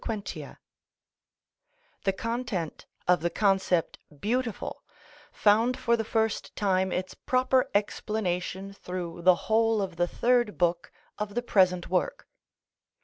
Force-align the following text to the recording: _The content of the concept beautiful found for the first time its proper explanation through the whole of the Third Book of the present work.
_The 2.05 2.11
content 2.11 2.87
of 3.07 3.21
the 3.21 3.29
concept 3.29 3.99
beautiful 4.19 4.83
found 5.31 5.77
for 5.77 5.95
the 5.95 6.03
first 6.03 6.55
time 6.55 6.91
its 6.91 7.13
proper 7.13 7.69
explanation 7.75 8.73
through 8.73 9.21
the 9.21 9.35
whole 9.45 9.79
of 9.79 9.97
the 9.97 10.07
Third 10.07 10.57
Book 10.57 10.91
of 11.19 11.35
the 11.35 11.43
present 11.43 11.87
work. 11.87 12.25